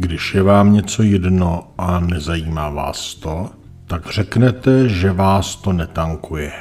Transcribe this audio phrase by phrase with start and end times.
[0.00, 3.50] Když je vám něco jedno a nezajímá vás to,
[3.86, 6.52] tak řeknete, že vás to netankuje.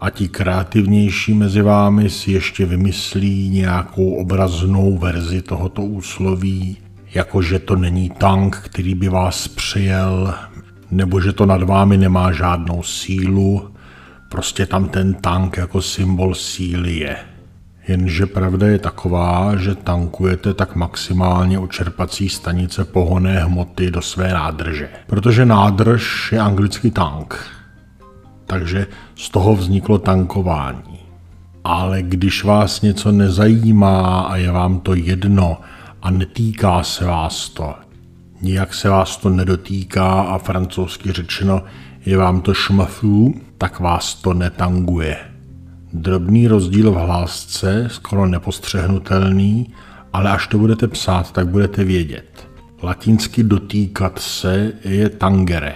[0.00, 6.76] A ti kreativnější mezi vámi si ještě vymyslí nějakou obraznou verzi tohoto úsloví,
[7.14, 10.34] jako že to není tank, který by vás přejel,
[10.90, 13.70] nebo že to nad vámi nemá žádnou sílu,
[14.28, 17.16] prostě tam ten tank jako symbol síly je.
[17.90, 24.32] Jenže pravda je taková, že tankujete tak maximálně u čerpací stanice pohonné hmoty do své
[24.32, 24.88] nádrže.
[25.06, 27.46] Protože nádrž je anglický tank.
[28.46, 28.86] Takže
[29.16, 31.00] z toho vzniklo tankování.
[31.64, 35.58] Ale když vás něco nezajímá a je vám to jedno
[36.02, 37.74] a netýká se vás to,
[38.42, 41.62] nijak se vás to nedotýká a francouzsky řečeno
[42.06, 45.29] je vám to šmafů, tak vás to netanguje.
[45.92, 49.74] Drobný rozdíl v hlásce, skoro nepostřehnutelný,
[50.12, 52.48] ale až to budete psát, tak budete vědět.
[52.82, 55.74] Latinsky dotýkat se je tangere.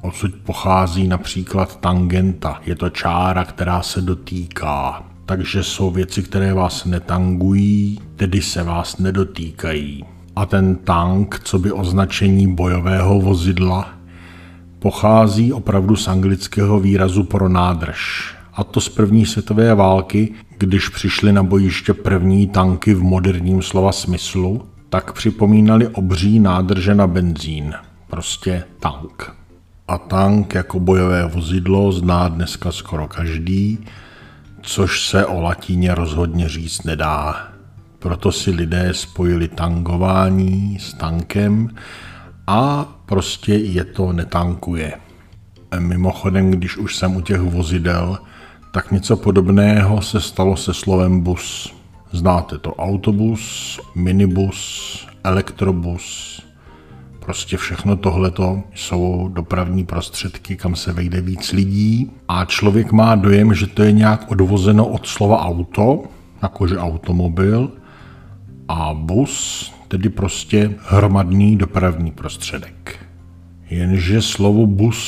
[0.00, 2.60] Odsud pochází například tangenta.
[2.66, 5.04] Je to čára, která se dotýká.
[5.26, 10.04] Takže jsou věci, které vás netangují, tedy se vás nedotýkají.
[10.36, 13.94] A ten tank, co by označení bojového vozidla,
[14.78, 21.32] pochází opravdu z anglického výrazu pro nádrž a to z první světové války, když přišly
[21.32, 27.74] na bojiště první tanky v moderním slova smyslu, tak připomínali obří nádrže na benzín,
[28.06, 29.36] prostě tank.
[29.88, 33.78] A tank jako bojové vozidlo zná dneska skoro každý,
[34.62, 37.48] což se o latině rozhodně říct nedá.
[37.98, 41.68] Proto si lidé spojili tangování s tankem
[42.46, 44.92] a prostě je to netankuje.
[45.78, 48.18] Mimochodem, když už jsem u těch vozidel,
[48.72, 51.74] tak něco podobného se stalo se slovem bus.
[52.12, 56.42] Znáte to autobus, minibus, elektrobus,
[57.24, 63.54] Prostě všechno tohleto jsou dopravní prostředky, kam se vejde víc lidí a člověk má dojem,
[63.54, 66.02] že to je nějak odvozeno od slova auto,
[66.42, 67.72] jakože automobil,
[68.68, 73.06] a bus, tedy prostě hromadný dopravní prostředek.
[73.70, 74.98] Jenže slovo bus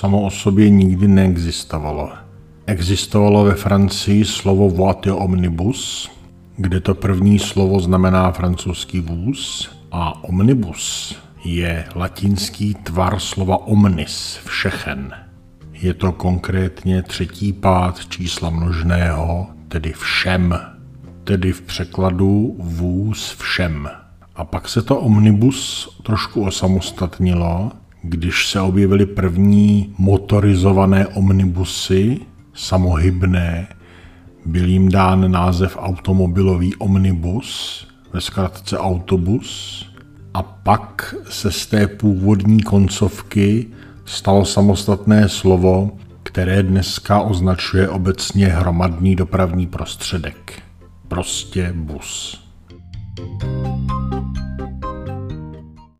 [0.00, 2.27] samo o sobě nikdy neexistovalo.
[2.68, 6.10] Existovalo ve Francii slovo voiture omnibus,
[6.56, 15.12] kde to první slovo znamená francouzský vůz a omnibus je latinský tvar slova omnis, všechen.
[15.72, 20.58] Je to konkrétně třetí pád čísla množného, tedy všem,
[21.24, 23.88] tedy v překladu vůz všem.
[24.36, 32.20] A pak se to omnibus trošku osamostatnilo, když se objevily první motorizované omnibusy,
[32.58, 33.66] samohybné,
[34.46, 39.84] byl jim dán název automobilový omnibus, ve zkratce autobus,
[40.34, 43.66] a pak se z té původní koncovky
[44.04, 45.90] stalo samostatné slovo,
[46.22, 50.62] které dneska označuje obecně hromadný dopravní prostředek.
[51.08, 52.40] Prostě bus.
[53.18, 53.77] thank you